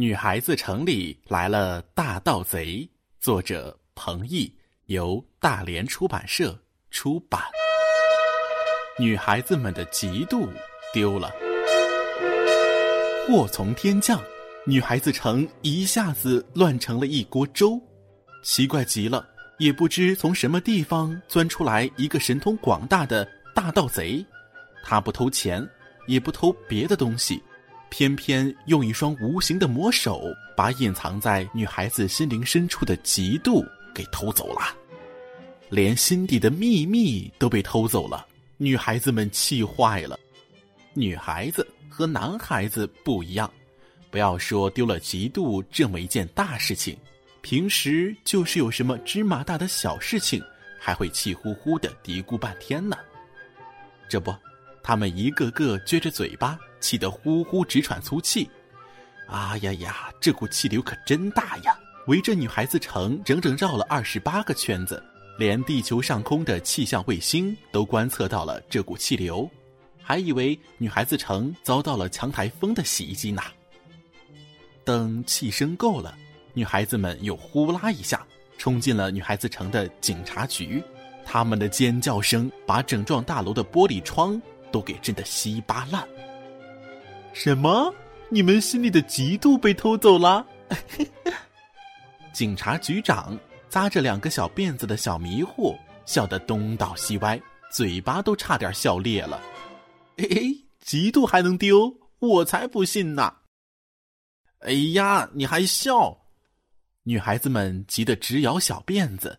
[0.00, 4.48] 女孩子城里来了大盗贼，作者彭毅，
[4.86, 6.56] 由大连出版社
[6.88, 7.42] 出版。
[8.96, 10.48] 女孩子们的嫉妒
[10.92, 11.32] 丢了，
[13.26, 14.22] 祸从天降，
[14.64, 17.76] 女孩子城一下子乱成了一锅粥。
[18.44, 19.28] 奇怪极了，
[19.58, 24.24] 也不知从什么地方钻出来一个神通广大的大盗贼，
[24.84, 25.68] 他不偷钱，
[26.06, 27.42] 也不偷别的东西。
[27.90, 30.22] 偏偏用一双无形的魔手，
[30.56, 34.76] 把隐藏在女孩子心灵深处的嫉妒给偷走了，
[35.70, 38.26] 连心底的秘密都被偷走了。
[38.56, 40.18] 女孩子们气坏了。
[40.94, 43.50] 女孩子和男孩子不一样，
[44.10, 46.96] 不要说丢了嫉妒这么一件大事情，
[47.40, 50.42] 平时就是有什么芝麻大的小事情，
[50.78, 52.96] 还会气呼呼的嘀咕半天呢。
[54.08, 54.34] 这不，
[54.82, 56.58] 他们一个个撅着嘴巴。
[56.80, 58.48] 气得呼呼直喘粗气，
[59.26, 60.10] 啊呀呀！
[60.20, 61.78] 这股气流可真大呀！
[62.06, 65.02] 围着女孩子城整整绕了二十八个圈子，
[65.38, 69.48] 连地球上空的气象卫星都观测到了这股气流，
[70.02, 73.42] 还以为女孩子城遭到了强台风的袭击呢。
[74.84, 76.16] 等气声够了，
[76.54, 80.82] 女孩子们又呼啦一下冲进了女孩子城的警察局，
[81.26, 84.40] 他们的尖叫声把整幢大楼的玻璃窗
[84.72, 86.08] 都给震得稀巴烂。
[87.40, 87.94] 什么？
[88.30, 90.44] 你们心里的嫉妒被偷走了？
[92.34, 99.40] 警察局长扎着两个小辫子的小迷糊笑得东倒西歪，嘴巴都差点笑裂了。
[100.18, 100.26] 哎，
[100.84, 101.96] 嫉妒还能丢？
[102.18, 103.32] 我才不信呢！
[104.58, 106.24] 哎呀，你还笑？
[107.04, 109.38] 女孩子们急得直摇小辫子。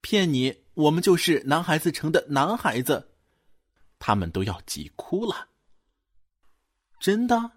[0.00, 3.10] 骗你，我们就是男孩子城的男孩子，
[3.98, 5.48] 他们都要急哭了。
[7.04, 7.50] 真的，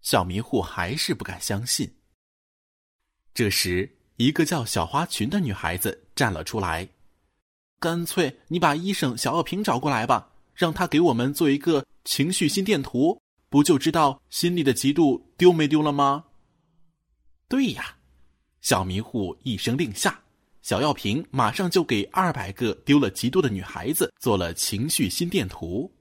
[0.00, 1.94] 小迷糊还是不敢相信。
[3.34, 6.88] 这时，一个叫小花裙的女孩子站了出来
[7.78, 13.20] ：“干脆你把医生小药瓶找过来吧，让他给我们做一个情绪心电图，
[13.50, 16.24] 不就知道心里的嫉妒丢没丢了吗？”
[17.48, 17.98] 对呀，
[18.62, 20.18] 小迷糊一声令下，
[20.62, 25.92] 小药瓶马上就给二百个丢了嫉妒的女孩子做了情绪心电图。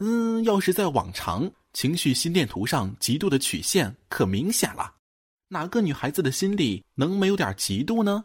[0.00, 1.48] 嗯，要是在往常。
[1.72, 4.94] 情绪心电图上嫉妒的曲线可明显了，
[5.48, 8.24] 哪个女孩子的心里能没有点嫉妒呢？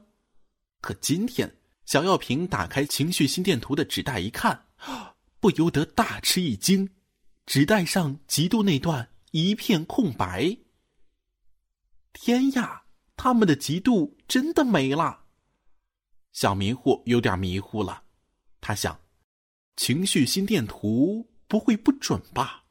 [0.81, 4.66] 可今天小药瓶打开情绪心电图的纸袋一看，
[5.40, 6.90] 不由得大吃一惊，
[7.46, 10.57] 纸袋上嫉妒那段一片空白。
[12.12, 12.84] 天呀，
[13.16, 15.25] 他们的嫉妒真的没了！
[16.34, 18.03] 小迷糊有点迷糊了，
[18.59, 19.00] 他想，
[19.78, 22.66] 情绪心电图不会不准吧？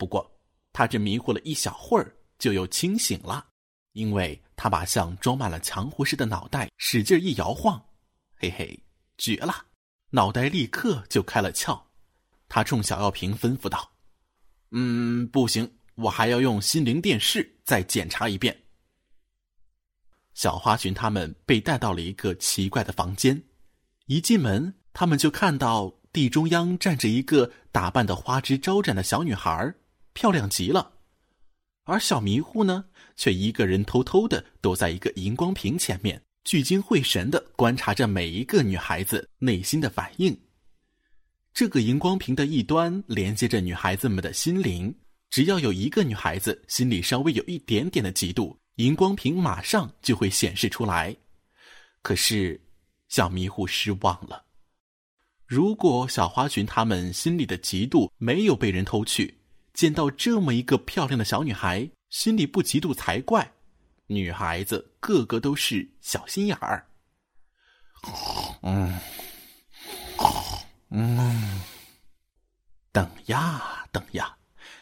[0.00, 0.34] 不过，
[0.72, 3.46] 他这迷糊了一小会儿，就又清醒了，
[3.92, 7.78] 因为他把像装满了强湖似的脑袋使劲一摇晃，
[8.36, 8.82] 嘿嘿，
[9.18, 9.66] 绝了！
[10.08, 11.78] 脑袋立刻就开了窍。
[12.48, 13.92] 他冲小药瓶吩咐道
[14.72, 18.58] ：“嗯，不行，我还要用心灵电视再检查一遍。”
[20.32, 23.42] 小花裙他们被带到了一个奇怪的房间，
[24.06, 29.74] 一进门，他们就看到地中央站着一个打扮的花枝招展的小女孩。
[30.12, 30.92] 漂亮极了，
[31.84, 32.84] 而小迷糊呢，
[33.16, 40.38] 却一个人偷偷的躲在一个荧光屏前面，聚精会神的观察着每一个女孩子内心的反应。
[41.52, 44.94] 这个荧光屏的一端连接着女孩子们的心灵，
[45.30, 51.14] 只要有一个女孩子心里稍微有一点点的嫉妒，荧光屏马上就会显示出来。
[52.02, 52.60] 可是，
[53.08, 54.44] 小迷糊失望了。
[55.44, 59.39] 如果小花裙他们心里的嫉妒没有被人偷去，
[59.72, 63.52] 见到这么一个漂亮的小女孩，心里不嫉妒才怪。
[64.06, 66.86] 女孩子个个都是小心眼儿。
[68.62, 68.98] 嗯，
[70.90, 71.60] 嗯，
[72.90, 74.36] 等呀等呀，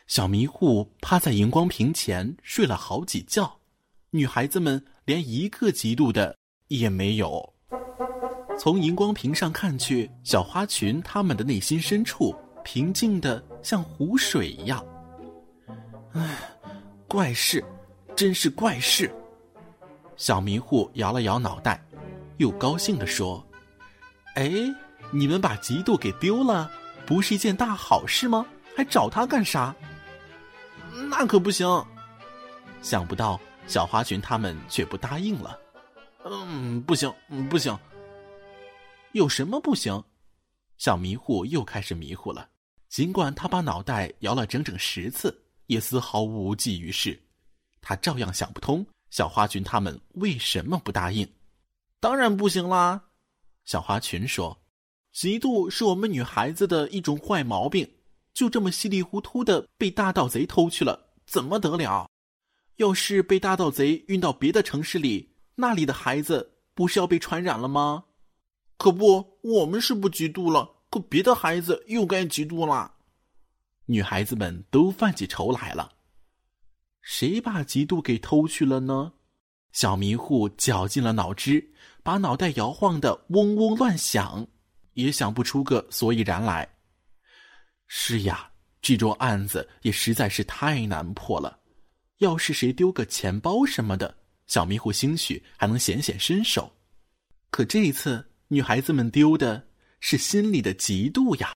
[0.07, 3.61] 小迷糊趴在荧光屏前睡了好几觉。
[4.11, 6.37] 女孩子们连一个嫉妒的
[6.69, 7.55] 也没有。
[8.59, 12.35] 从荧光屏上看去，小花裙他们的内心深处。
[12.63, 14.85] 平静的像湖水一样。
[16.13, 16.39] 唉，
[17.07, 17.65] 怪事，
[18.17, 19.11] 真是怪事。
[20.17, 21.81] 小迷糊摇了摇脑袋，
[22.39, 23.45] 又高兴的说
[24.35, 24.51] ：“哎，
[25.11, 26.71] 你们把嫉妒给丢了，
[27.07, 28.45] 不是一件大好事吗？
[28.77, 29.75] 还找他干啥？
[31.11, 31.67] 那可不行。
[32.83, 35.59] 想不到小花裙他们却不答应了。
[36.25, 37.13] 嗯，不行，
[37.49, 37.77] 不行。
[39.13, 40.03] 有什么不行？
[40.79, 42.49] 小迷糊又开始迷糊了。
[42.89, 45.37] 尽管他把脑袋摇了整整十次，
[45.67, 47.21] 也丝毫无济于事。
[47.83, 51.29] 他照样想不通小花裙他们为什么不答应。
[52.01, 53.03] 当然不行啦！
[53.65, 54.59] 小花裙说
[55.15, 57.87] ：“嫉妒是我们女孩子的一种坏毛病，
[58.33, 62.09] 就这么稀里糊涂的被大盗贼偷去了，怎么得了？
[62.77, 68.05] 要是被大盗贼运到别的城市里，那里的孩子不是要被传染了吗？
[68.79, 72.95] 可不，我们是不嫉妒了，可别的孩子又该嫉妒了。”
[73.85, 75.93] 女孩子们都犯起愁来了。
[77.03, 79.13] 谁把嫉妒给偷去了呢？
[79.73, 81.73] 小迷糊绞尽了脑汁，
[82.03, 84.47] 把脑袋摇晃的嗡嗡乱响，
[84.95, 86.69] 也想不出个所以然来。
[87.87, 88.51] 是呀，
[88.83, 91.59] 这桩案子也实在是太难破了。
[92.19, 94.15] 要是谁丢个钱包什么的，
[94.47, 96.71] 小迷糊兴许还能显显身手。
[97.51, 99.69] 可这一次，女孩子们丢的
[100.01, 101.53] 是心里的嫉妒呀。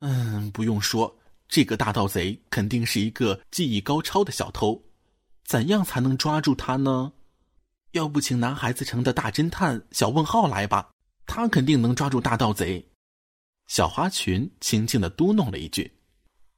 [0.00, 1.18] 嗯，不用说，
[1.48, 4.80] 这个大盗贼肯定是一个技艺高超的小偷。
[5.44, 7.12] 怎样才能抓住他呢？
[7.92, 10.90] 要不请男孩子城的大侦探小问号来吧，
[11.26, 12.86] 他肯定能抓住大盗贼。
[13.66, 15.90] 小花裙轻轻的嘟哝了一句，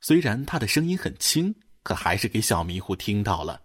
[0.00, 1.55] 虽然他的声音很轻，
[1.85, 3.62] 可还是给小迷糊听到了。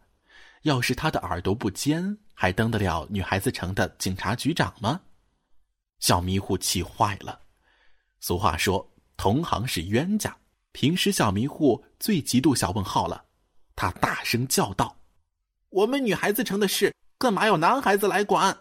[0.62, 5.02] 要是他的耳朵不尖，还当得了女孩子城的警察局长吗？
[6.00, 7.40] 小迷糊气坏了。
[8.20, 10.36] 俗话说，同行是冤家。
[10.72, 13.26] 平时小迷糊最嫉妒小问号了，
[13.76, 14.98] 他大声叫道。
[15.70, 18.58] 我们女孩子城的事，干嘛要男孩子来管？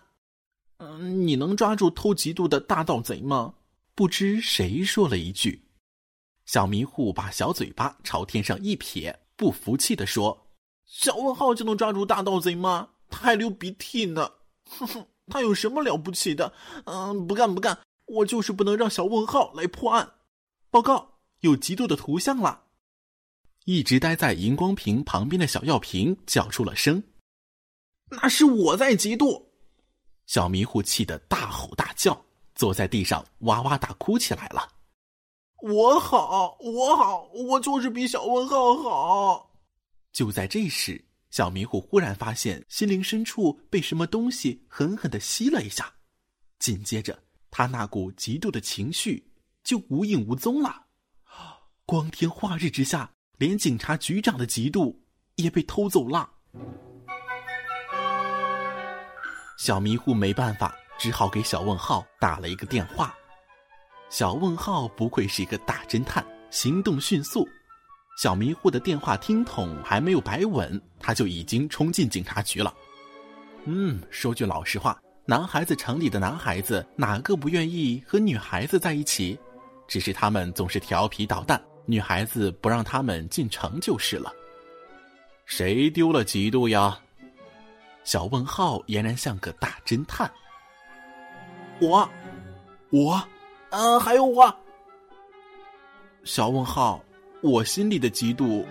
[0.79, 3.55] 嗯，你能抓住偷嫉妒的大盗贼吗？
[3.95, 5.69] 不知谁说了一句。
[6.47, 10.49] 小迷糊把小嘴巴朝天上一撇，不服气的说
[10.85, 12.91] ：“小问号就能抓住大盗贼吗？
[13.09, 14.31] 他还流鼻涕呢！
[14.69, 16.53] 哼哼， 他有什么了不起的？
[16.85, 20.13] 嗯，不干不干，我就是不能让小问号来破案。
[20.71, 22.63] 报告，有嫉妒的图像了。”
[23.65, 27.03] 一直待在荧光屏旁边的小药瓶叫出了声
[28.11, 29.43] ：“那是我在嫉妒！”
[30.27, 32.25] 小迷糊气得大吼大叫，
[32.55, 34.69] 坐在地上哇哇大哭起来了。
[35.63, 39.51] 我好，我好，我就是比小问号好。
[40.13, 41.03] 就在这时，
[41.35, 45.93] 小迷糊忽然发现心灵深处被什么东西狠狠的吸了一下，
[46.61, 49.33] 紧接着他那股嫉妒的情绪
[49.65, 50.87] 就无影无踪了。
[51.85, 53.11] 光天化日之下。
[53.37, 54.97] 连警察局长的嫉妒
[55.35, 56.31] 也被偷走了。
[59.59, 63.13] 小迷糊没办法，只好给小问号打了一个电话。
[64.09, 67.45] 小问号不愧是一个大侦探，行动迅速。
[68.17, 72.73] 小迷糊的电话听筒还没有摆稳，他就已经冲进警察局了。
[73.65, 79.39] 嗯，说句老实话，男孩子城里的男孩子哪个不愿意和女孩子在一起？
[79.89, 81.61] 只是他们总是调皮捣蛋。
[81.87, 84.33] 女孩子不让他们进城就是了。
[85.45, 86.99] 谁丢了嫉妒呀？
[88.05, 90.31] 小问号俨然像个大侦探。
[91.81, 92.09] 我，
[92.91, 93.23] 我，
[93.71, 94.55] 呃，还有我。
[96.25, 97.03] 小问号，
[97.45, 98.65] 我心里的嫉妒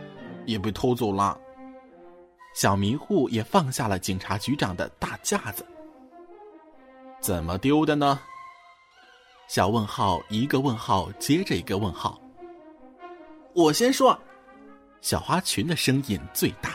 [0.47, 1.39] 也被偷走了。
[2.55, 5.63] 小迷糊也放下了警察局长的大架子。
[7.21, 8.19] 怎么丢的呢？
[9.47, 12.19] 小问号一个问号接着一个问号。
[13.53, 14.19] 我先说，
[15.01, 16.71] 小花裙的声音最大。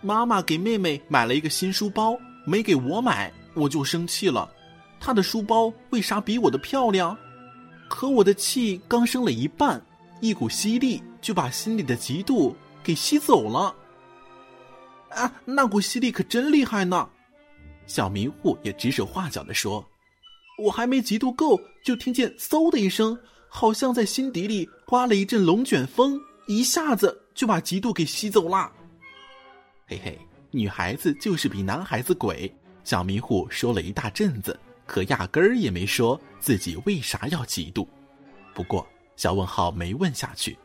[0.00, 4.50] 妈妈给妹妹买了一个新书包，没给我买，我就生气了。
[4.98, 7.14] 她的书包为啥比我的漂亮？
[7.90, 9.80] 可我的气刚生了一半，
[10.20, 13.74] 一股吸力就把心里的嫉妒给吸走了。
[15.10, 17.08] 啊，那股吸力可真厉害呢！
[17.86, 19.86] 小迷糊也指手画脚的说
[20.62, 23.18] ：“我还没嫉妒够，就听见嗖的一声。”
[23.48, 28.70] 好像在心底里刮了一阵龙卷风，一下子就把嫉妒给吸走了。
[29.86, 30.18] 嘿嘿，
[30.50, 32.52] 女孩子就是比男孩子鬼。
[32.84, 37.86] 小迷糊说了一大阵子，可压根儿也没说自己为啥要嫉妒。
[38.52, 40.56] 不过小问号没问下去，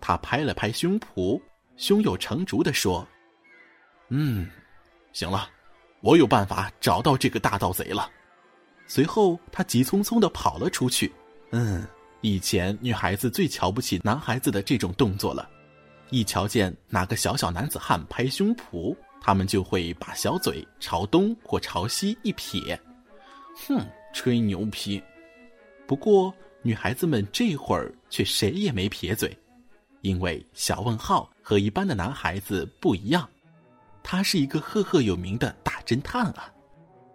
[0.00, 1.40] 他拍了拍胸脯，
[1.76, 3.06] 胸有成竹的说
[4.08, 4.48] ：“嗯，
[5.12, 5.48] 行了，
[6.00, 8.10] 我有办法找到这个大盗贼了。”
[8.86, 11.12] 随后他急匆匆的跑了出去。
[11.50, 11.86] 嗯。
[12.22, 15.48] 以前女孩子最瞧不起男孩子的这种动作了，
[16.10, 22.80] 一瞧见哪个小小男子汉拍胸脯，他们就会把小嘴朝东或朝西一撇，
[23.68, 25.00] 哼，吹牛皮。
[25.86, 26.34] 不过
[26.66, 29.36] 女孩子们这会儿却谁也没撇嘴，
[30.00, 33.28] 因为小问号和一般的男孩子不一样，
[34.02, 36.52] 他是一个赫赫有名的大侦探啊。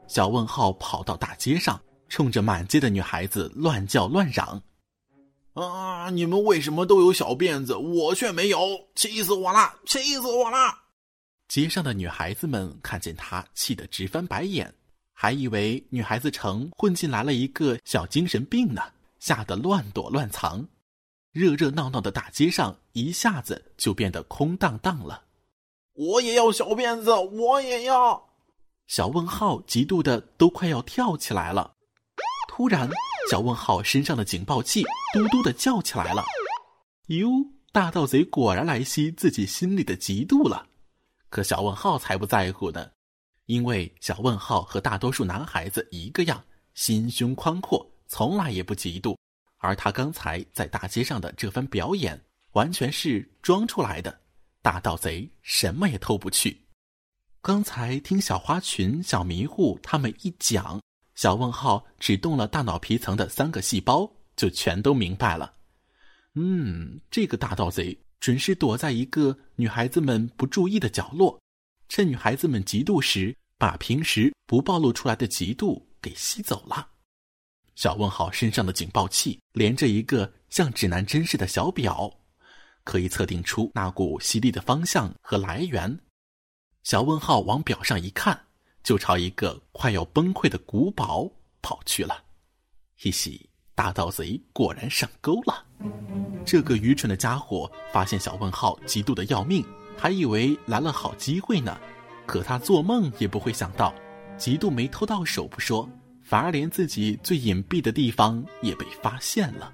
[0.08, 4.62] 小问号跑到大街上，冲着满街的女孩子乱叫乱嚷。
[5.54, 6.10] 啊！
[6.10, 8.58] 你们为什么都有小辫子，我却没有？
[8.96, 9.76] 气死我了！
[9.86, 10.58] 气死我了！
[11.50, 14.74] 街上的女孩子们看见他，气得直翻白眼，
[15.14, 18.82] 还以为女孩子城混进来了一个小精神病呢，
[19.22, 20.68] 吓得乱躲乱藏。
[21.32, 25.24] 热热闹闹的大街上一下子就变得空荡荡了。
[25.94, 28.30] 我也要小辫子，我也要！
[28.88, 31.76] 小问号嫉妒的都快要跳起来了。
[32.50, 32.90] 突然，
[33.30, 36.24] 小问号身上的警报器嘟嘟的叫起来了。
[37.08, 37.30] 哟，
[37.72, 40.68] 大盗贼果然来吸自己心里的嫉妒了。
[41.30, 42.92] 可小问号才不在乎呢，
[43.46, 49.16] 因为小问号和大多数男孩子一个样，心胸宽阔，从来也不嫉妒。
[49.60, 54.20] 而他刚才在大街上的这番表演，完全是装出来的。
[54.62, 56.66] 大盗贼什么也偷不去。
[57.42, 60.82] 刚才听小花裙、小迷糊他们一讲，
[61.16, 65.54] 小问号只动了大脑皮层的三个细胞，就全都明白了。
[66.36, 71.42] 嗯，这个大盗贼准是躲在一个女孩子们不注意的角落，
[71.88, 76.90] 趁女孩子们嫉妒时，把平时不暴露出来的嫉妒给吸走了。
[77.76, 82.12] 小问号身上的警报器连着一个像指南针似的小表，
[82.84, 86.00] 可以测定出那股吸力的方向和来源。
[86.84, 88.48] 小问号往表上一看，
[88.84, 92.24] 就朝一个快要崩溃的古堡跑去了。
[92.98, 95.66] 嘻嘻，大盗贼果然上钩了。
[96.46, 99.66] 这个愚蠢的家伙发现小问号嫉妒的要命，
[99.98, 101.80] 还以为来了好机会呢。
[102.28, 103.94] 可他做梦也不会想到，
[104.38, 105.90] 嫉妒没偷到手不说。
[106.32, 109.70] 反而连自己最隐蔽的地方也被发现了，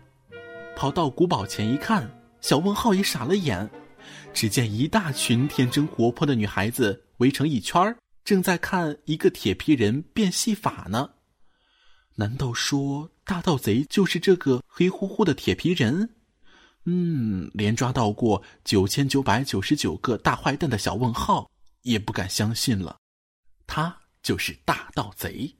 [0.76, 2.12] 跑到古堡前一看，
[2.42, 3.70] 小问号也傻了眼。
[4.34, 11.12] 只见一大群天真活泼的女孩子围成一圈儿正在看一个铁皮人变戏法呢。
[12.16, 16.10] 难道说大盗贼就是这个黑乎乎的铁皮人？
[16.86, 21.52] 嗯，连抓到过九千九百九十九个大坏蛋的小问号
[21.84, 22.98] 也不敢相信了，
[23.68, 25.54] 他就是大盗贼。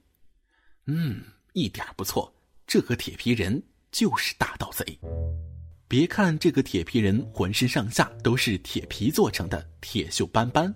[0.90, 2.32] 嗯，一点不错，
[2.66, 4.98] 这个铁皮人就是大盗贼。
[5.86, 10.74] 别看这个铁皮人浑身上下都是铁皮做成的，铁锈斑斑，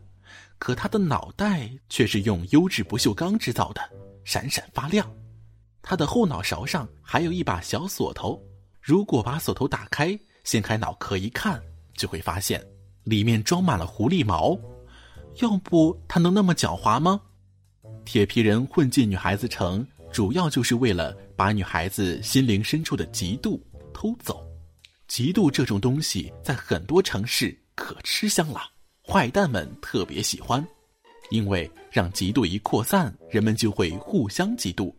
[0.59, 3.81] 可他的脑袋却是用优质不锈钢制造的，
[4.23, 5.11] 闪闪发亮。
[5.81, 8.39] 他的后脑勺上还有一把小锁头，
[8.83, 11.59] 如果把锁头打开，掀开脑壳一看，
[11.95, 12.63] 就会发现
[13.05, 14.59] 里面装满了狐狸毛。
[15.41, 17.19] 要不他能那么狡猾吗？
[18.05, 19.87] 铁皮人混进女孩子城。
[20.13, 23.59] 主要就是为了把女孩子心灵深处的嫉妒
[23.95, 24.47] 偷走。
[25.09, 28.61] 嫉妒这种东西在很多城市可吃香了，
[29.07, 30.65] 坏蛋们特别喜欢，
[31.31, 34.95] 因为让嫉妒一扩散，人们就会互相嫉妒。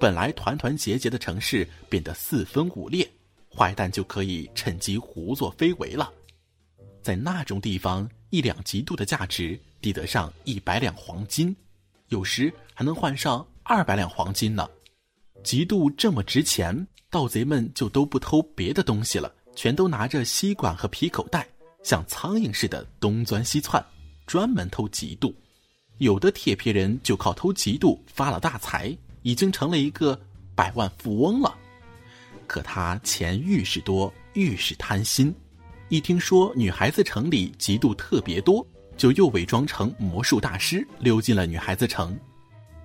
[0.00, 3.08] 本来团团结结的城市变得四分五裂，
[3.56, 6.12] 坏蛋就可以趁机胡作非为了。
[7.00, 11.54] 在那种地方，一两嫉妒的价值抵得上一百两黄金，
[12.08, 13.46] 有时还能换上。
[13.64, 14.68] 二百两黄金呢，
[15.44, 21.46] 嫉妒这么值钱，盗贼们就都不偷别的东西了，全都拿着吸管和皮口袋，
[21.84, 23.84] 像苍蝇似的东钻西窜，
[24.26, 25.32] 专门偷嫉妒。
[25.98, 30.20] 有的铁皮人就靠偷嫉妒发了大财，已经成了一个
[30.56, 31.56] 百万富翁了。
[32.48, 35.32] 可他钱愈是多，愈是贪心。
[35.88, 38.66] 一听说女孩子城里嫉妒特别多，
[38.96, 42.18] 就又伪装成魔术大师溜进了女孩子城。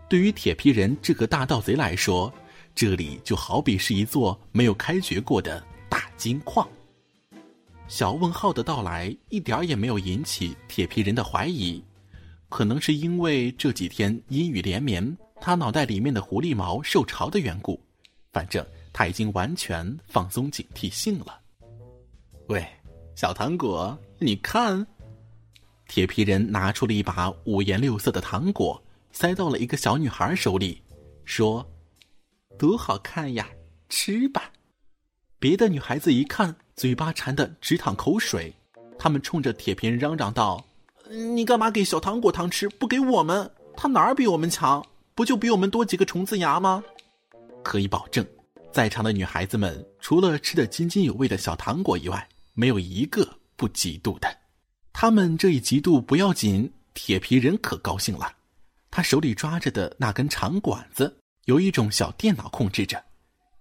[0.10, 2.34] 对于铁皮人这个大盗贼来说，
[2.74, 6.68] 这里就好比是一座没有开掘过的大金矿。
[7.90, 11.84] 小问号的到来一点也没有引起铁皮人的怀疑，
[12.48, 17.78] 可能是因为这几天阴雨连绵，他脑袋里面的狐狸毛受潮的缘故。
[18.32, 21.40] 反正他已经完全放松警惕性了。
[22.48, 22.66] 喂，
[23.16, 24.86] 小糖果，你看，
[25.88, 28.82] 铁皮人拿出了一把五颜六色的糖果。
[29.20, 30.80] 塞到了一个小女孩手里，
[31.26, 31.68] 说
[32.56, 33.50] ：“多好看呀，
[33.90, 34.52] 吃吧。”
[35.42, 38.54] 别的女孩子一看，嘴巴馋得直淌口水，
[39.00, 40.64] 他们冲着铁皮人嚷嚷道
[41.34, 43.50] ：“你干嘛给小糖果糖吃，不给我们？
[43.76, 44.86] 他哪儿比我们强？
[45.16, 46.84] 不就比我们多几个虫子牙吗？”
[47.66, 48.24] 可以保证，
[48.72, 54.28] 在场的女孩子们除了吃得津津有味的小糖果以外，没有一个不嫉妒的。
[54.94, 58.32] 他们这一嫉妒不要紧，铁皮人可高兴了。
[58.90, 63.04] 他手里抓着的那根长管子，由一种小电脑控制着，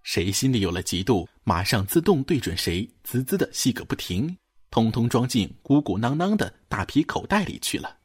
[0.03, 4.37] 谁心里有了嫉妒，马上自动对准谁，滋滋的吸个不停，
[4.71, 7.99] 通通装进鼓鼓囊囊的大皮口袋里去了。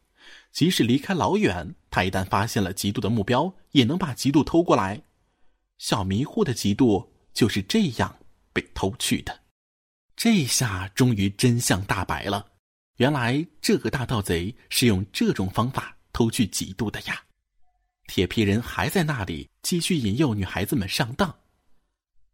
[0.51, 5.01] 即使离开老远，他一旦发现了嫉妒的目标，也能把嫉妒偷过来。
[5.77, 8.17] 小迷糊的嫉妒就是这样
[8.51, 9.39] 被偷去的。
[10.15, 12.45] 这下终于真相大白了，
[12.97, 17.19] 原来这个大盗贼是用这种方法都去嫉妒的呀！
[18.05, 21.35] 铁皮人还在那里继续引诱女孩子们上当。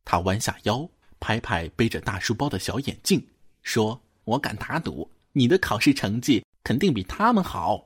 [0.03, 0.89] 他弯下腰，
[1.21, 3.25] 拍拍背着大书包的小眼镜，
[3.61, 7.85] 说：“我敢打赌，你的考试成绩肯定比他们好。”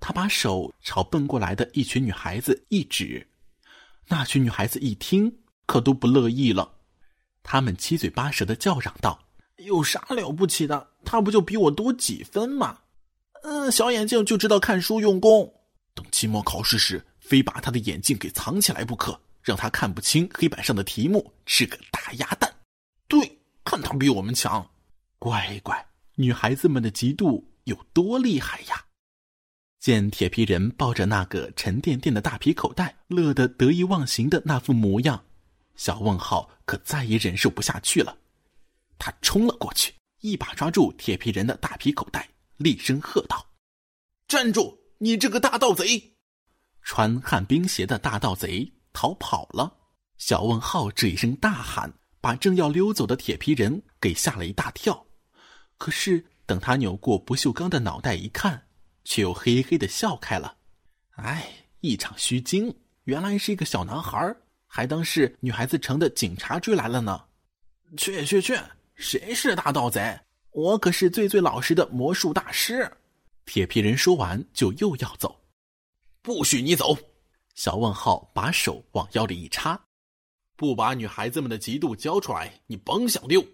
[0.00, 3.28] 他把手朝奔过来的一群女孩子一指，
[4.08, 5.30] 那群女孩子一听，
[5.66, 6.72] 可都不乐意了。
[7.42, 9.22] 他们七嘴八舌的叫嚷道
[9.60, 10.88] ：“有啥了不起的？
[11.04, 12.78] 他不就比我多几分吗？
[13.46, 15.52] 嗯，小眼镜就知道看书用功，
[15.94, 22.50] 等期末考试时，非把他的眼镜给藏起来不可，让他看不清黑板上的题目，是个大鸭蛋。
[23.06, 24.66] 对，看他比我们强。
[25.18, 28.82] 乖乖，女孩子们的嫉妒有多厉害呀！”
[29.78, 35.22] 见铁皮人抱着那个沉甸甸的大皮口袋，乐得得意忘形的那副模样，
[35.76, 38.16] 小问号可再也忍受不下去了。
[38.98, 43.46] 他冲了过去，一把抓住铁皮人的大皮口袋，厉声喝道
[44.28, 44.78] ：“站住！
[44.98, 46.16] 你这个大盗贼！”
[46.82, 49.78] 穿旱冰鞋的大盗贼逃跑了。
[50.16, 55.06] 小问号这一声大喊，把正要溜走的铁皮人给吓了一大跳。
[55.76, 58.68] 可是等他扭过不锈钢的脑袋一看，
[59.02, 60.56] 却又嘿嘿的笑开了，
[61.16, 64.34] 哎，一场虚惊，原来是一个小男孩，
[64.66, 67.24] 还当是女孩子城的警察追来了呢。
[67.96, 68.58] 去去去，
[68.94, 70.20] 谁是大盗贼？
[70.54, 72.88] 我可是最最老实的魔术大师。
[73.44, 75.36] 铁皮人说完就又要走，
[76.22, 76.96] 不许你走！
[77.56, 79.78] 小问号把手往腰里一插，
[80.54, 83.44] 不把女孩子们的嫉妒交出来，你甭想溜。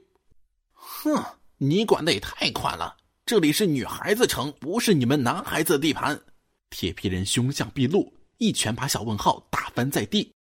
[0.73, 1.25] 哼，
[1.57, 2.95] 你管的也太宽了。
[3.25, 6.21] 这里是女孩子城，不是你们男孩子的地盘。
[6.69, 10.31] 铁皮人凶相毕露，一拳把小问号打翻在地。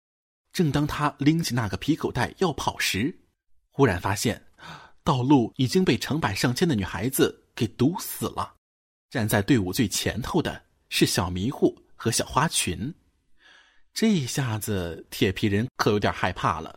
[0.52, 3.18] 正当他拎起那个皮口袋要跑时，
[3.70, 4.44] 忽然发现
[5.10, 8.54] 道路已经被成百上千的女孩子给堵死了。
[9.10, 12.94] 站在队伍最前头的是小迷糊和小花裙。
[13.92, 16.72] 这下子铁皮人可有点害怕了，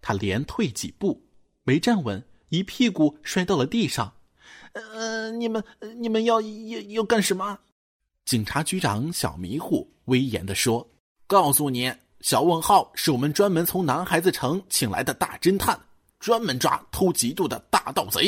[0.00, 1.24] 他连退几步，
[1.62, 4.12] 没站稳，一屁股摔到了地上。
[4.72, 5.62] 呃，你们
[5.96, 7.56] 你们要要要干什么？
[8.24, 10.84] 警察局长小迷糊威严的说
[11.28, 15.80] ：“告诉你，小问号是我们专门从男孩子城请来的大侦探，
[16.18, 18.24] 专门抓偷嫉妒的大盗贼。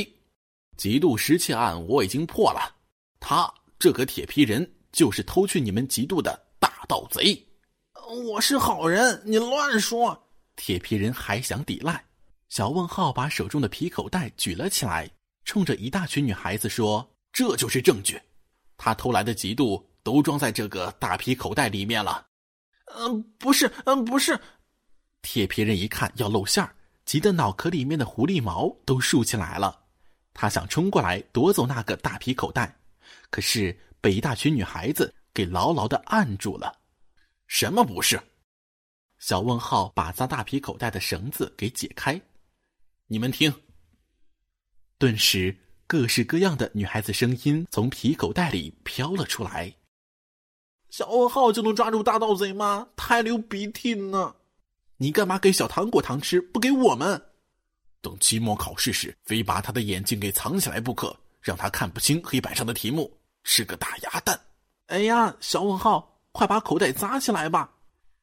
[0.76, 2.74] 嫉妒失窃案我已经破了，
[3.20, 7.44] 他这个铁皮人就是偷去你们嫉妒的大盗贼。
[8.24, 10.28] 我是好人，你乱说！
[10.56, 12.04] 铁皮人还想抵赖，
[12.48, 15.10] 小问号把手中的皮口袋举了起来。
[15.44, 18.20] 冲着一大群女孩子说：“这就是证据，
[18.76, 22.26] 他偷来的嫉妒都装在这个大皮口袋里面了。
[22.96, 24.38] ”“嗯，不是，嗯，不是。”
[25.22, 26.74] 铁皮人一看要露馅儿，
[27.08, 29.86] 急得脑壳里面的狐狸毛都竖起来了。
[30.34, 32.78] 他想冲过来夺走那个大皮口袋，
[33.30, 36.80] 可是被一大群女孩子给牢牢的按住了。
[37.48, 38.20] “什么不是？”
[39.18, 42.20] 小问号把扎大皮口袋的绳子给解开
[43.08, 43.50] ，“你们听。”
[44.98, 49.74] 顿时，各式各样的女孩子声音从皮口袋里飘了出来。
[50.90, 52.88] 小问号就能抓住大盗贼吗？
[52.96, 54.34] 太流鼻涕呢！
[54.98, 57.20] 你干嘛给小糖果糖吃，不给我们？
[58.00, 64.38] 等期末考试时，非把他的眼睛给藏起来不可，让他看不清黑板上的题目，是个大鸭蛋！
[64.86, 67.72] 哎呀，小问号，快把口袋扎起来吧！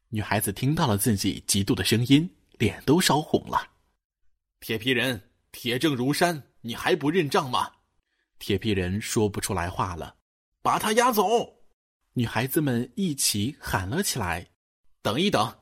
[0.09, 3.67] 女孩子听到了自己嫉妒的声音，脸都烧红了。
[4.59, 6.43] 铁皮人，铁证如山。
[6.61, 7.71] 你还不认账吗？
[8.39, 10.15] 铁皮人说不出来话了，
[10.61, 11.47] 把他押走！
[12.13, 14.47] 女孩子们一起喊了起来。
[15.03, 15.55] 等一等，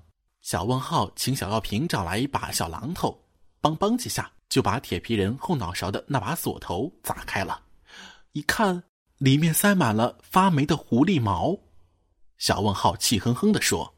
[0.43, 3.17] 小问号请小药瓶找来一把小榔头，
[3.61, 7.63] 梆梆几下就把铁皮人后脑勺的那把锁头砸开了。
[8.33, 8.83] 一看，
[9.19, 11.57] 里面塞满了发霉的狐狸毛。
[12.37, 13.95] 小问号气哼哼地说：“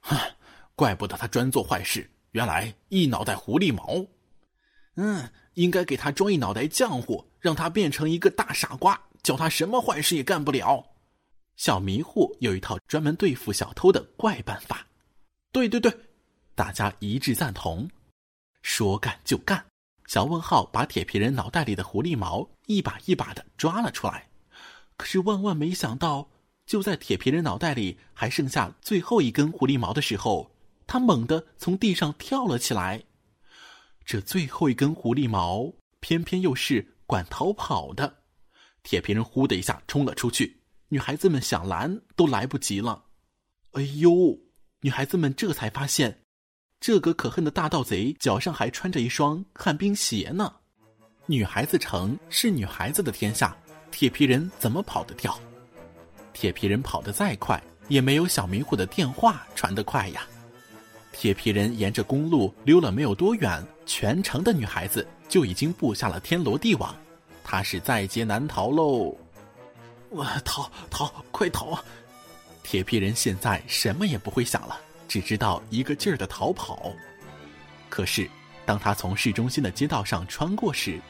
[0.00, 0.14] 哼，
[0.76, 4.06] 怪不得他专做坏事，原来一脑袋狐狸毛。”
[4.96, 5.28] 嗯。
[5.54, 10.82] 应该给他装一脑袋浆糊，让他变成一个大傻瓜，叫他什么坏事也干不了。
[11.56, 14.86] 小迷糊有一套专门对付小偷的怪办法。
[15.52, 15.94] 对对对，
[16.54, 17.88] 大家一致赞同。
[18.62, 19.66] 说干就干，
[20.06, 24.30] 小问号把铁皮人脑袋里的狐狸毛一把一把的抓了出来。
[24.96, 26.30] 可是万万没想到，
[26.64, 30.50] 就在铁皮人脑袋里还剩下最后一根狐狸毛的时候，
[30.86, 33.02] 他猛地从地上跳了起来。
[34.06, 38.22] 这最后一根狐狸毛，偏偏又是管逃跑的。
[38.82, 43.04] 铁皮人呼的一下冲了出去，女孩子们想拦都来不及了。
[43.72, 44.38] 哎呦！
[44.84, 46.22] 女孩子们这才发现，
[46.80, 50.52] 这个可恨的大盗贼脚上还穿着一双旱冰鞋呢。
[51.26, 53.56] 女孩子城是女孩子的天下，
[53.92, 55.38] 铁皮人怎么跑得掉？
[56.32, 60.26] 铁皮人跑得再快，也没有小迷糊的电话传得快呀。
[61.12, 66.92] 铁皮人沿着公路溜了没有多远，全城的女孩子就已经布下了天罗地网，
[67.44, 69.16] 他是在劫难逃喽！
[70.08, 71.84] 我逃逃，快逃啊！
[72.62, 76.92] 铁皮人现在什么也不会想了，只知道一个劲儿的逃跑。
[77.88, 78.28] 可是，
[78.64, 81.00] 当他从市中心的街道上穿过时，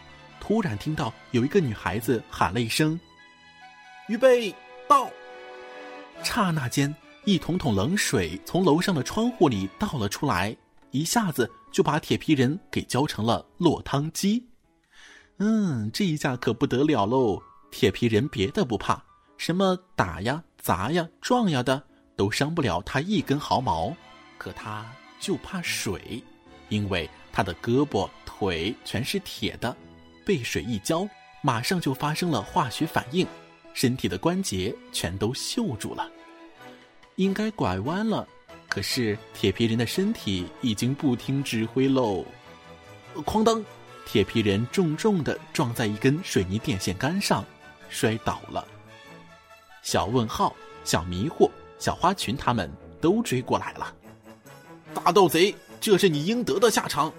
[0.40, 2.98] 突然听到有一个女孩子喊了一声
[4.08, 4.54] ：“预备，
[4.88, 5.10] 到！”
[6.22, 6.94] 刹那间。
[7.24, 10.56] 一桶桶冷水从楼上的窗户里倒了出来，
[10.90, 14.44] 一下子就把铁皮人给浇成了落汤鸡。
[15.38, 17.40] 嗯，这一下可不得了喽！
[17.70, 19.00] 铁皮人别的不怕，
[19.38, 21.82] 什么打呀、砸呀、撞呀的，
[22.14, 23.92] 都伤不了他一根毫毛。
[24.38, 24.86] 可他
[25.18, 26.22] 就怕水，
[26.68, 29.76] 因为他的胳膊腿全是铁的，
[30.24, 31.08] 被水一浇，
[31.42, 33.26] 马上就发生了化学反应，
[33.74, 36.08] 身体的关节全都锈住了。
[37.16, 38.26] 应该拐弯了，
[38.68, 42.24] 可是铁皮人的身体已经不听指挥喽！
[43.26, 43.64] 哐当，
[44.06, 47.44] 铁皮人重重的撞在一根水泥电线杆上，
[47.88, 48.64] 摔倒了。
[49.82, 53.92] 小问号、小迷糊、小花裙他们都追过来了。
[54.94, 57.12] 大盗贼，这是你应得的下场！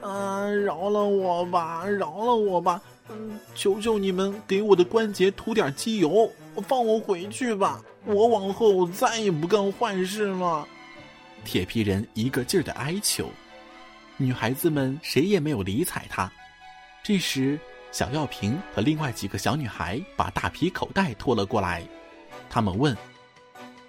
[0.00, 2.82] 啊，饶了我吧，饶了我吧！
[3.10, 6.30] 嗯，求求你们给我的关节涂点机油，
[6.66, 7.82] 放我回去吧。
[8.04, 10.66] 我往后再也不干坏事了。
[11.44, 13.30] 铁皮人一个劲儿的哀求，
[14.16, 16.30] 女孩子们谁也没有理睬他。
[17.02, 17.58] 这时，
[17.90, 21.82] 小药瓶和另外几个小女孩把大皮口袋拖了过来。
[22.50, 22.96] 他们问：“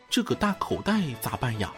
[0.09, 1.73] 这个大口袋咋办呀？”“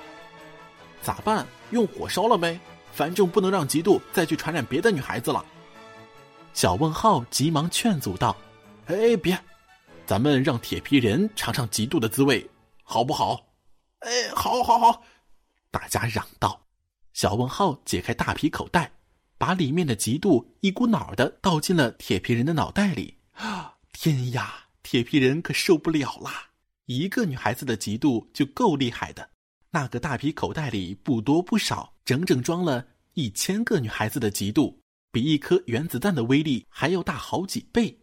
[1.01, 1.45] 咋办？
[1.71, 2.59] 用火烧了呗。
[2.93, 5.45] 反正不能让嫉妒再去传染别的女孩子了。”
[6.53, 8.35] 小问号急忙劝阻道
[8.87, 9.39] ：“哎，别！
[10.05, 12.49] 咱们让铁皮人尝尝嫉妒的滋味，
[12.83, 13.47] 好不好
[13.99, 15.03] ？”“哎，好，好，好！”
[15.71, 16.61] 大家嚷道。
[17.13, 18.91] 小问号解开大皮口袋，
[19.41, 23.17] 把里面的嫉妒一股脑的倒进了铁皮人的脑袋里。
[23.31, 23.73] 啊！
[23.91, 26.51] 天呀，铁皮人可受不了啦！
[26.85, 29.27] 一个女孩子的嫉妒就够厉害的，
[29.71, 34.75] 那个大皮口袋里不多不少，整整装了一千个女孩子的嫉妒。
[35.11, 37.97] 比一颗原子弹的威力还要大好几倍！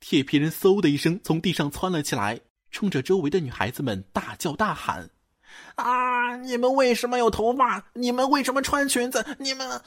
[0.00, 5.10] 铁皮人嗖的一声从地上窜了起来，冲着周围的女孩子们大叫大喊
[5.76, 6.34] ：“啊！
[6.38, 7.90] 你们为什么有头发？
[7.92, 9.36] 你们为什么穿裙子？
[9.38, 9.78] 你们……”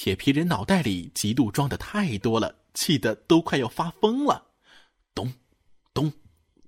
[0.00, 4.46] 铁皮人脑袋里嫉妒装的太多了，气得都快要发疯了。
[5.12, 5.32] 咚，
[5.92, 6.12] 咚，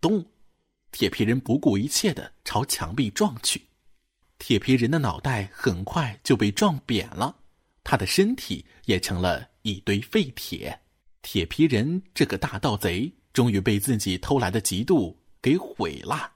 [0.01, 0.27] 咚！
[0.91, 3.63] 铁皮人不顾一切的朝墙壁撞去，
[4.41, 7.37] 铁皮人的脑袋很快就被撞扁了。
[7.85, 10.81] 他的身体也成了一堆废铁，
[11.23, 16.33] 铁皮人这个大盗贼终于被自己偷来的嫉妒给毁了。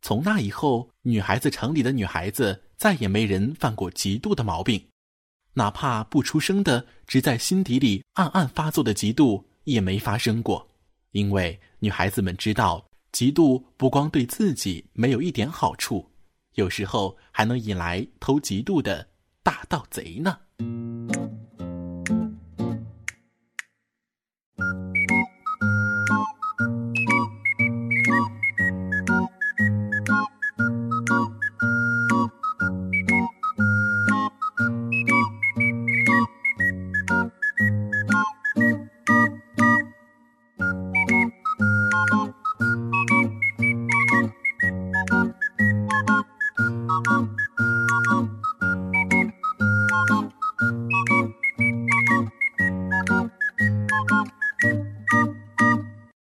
[0.00, 4.82] 从那以后，女孩子城里的女孩子再也没人犯过嫉妒的毛病，
[5.54, 10.68] 哪怕不出声的，只在心底里暗暗发作的嫉妒也没发生过，
[11.12, 16.08] 因为女孩子们知道，嫉妒不光对自己没有一点好处，
[16.54, 19.06] 有时候还能引来偷嫉妒的
[19.42, 20.38] 大盗贼呢。